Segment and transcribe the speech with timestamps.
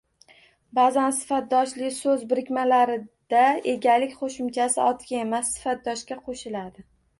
[0.77, 6.91] Baʼzan sifatdoshli soʻz birikmalarida egalik qoʻshimchasi otga emas, sifatdoshga qoʻshiladi